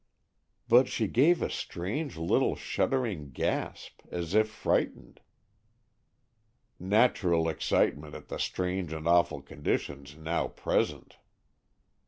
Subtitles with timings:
[0.67, 5.19] "But she gave a strange little shuddering gasp, as if frightened."
[6.79, 11.17] "Natural excitement at the strange and awful conditions now present."